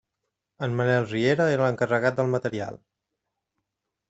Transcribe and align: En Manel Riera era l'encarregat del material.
En 0.67 0.77
Manel 0.79 1.05
Riera 1.11 1.47
era 1.57 1.67
l'encarregat 1.67 2.17
del 2.21 2.33
material. 2.37 2.81